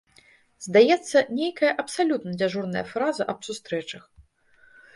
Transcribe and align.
Здаецца, 0.65 1.17
нейкая 1.41 1.71
абсалютна 1.85 2.31
дзяжурная 2.39 2.83
фраза 2.95 3.31
аб 3.35 3.39
сустрэчах. 3.51 4.03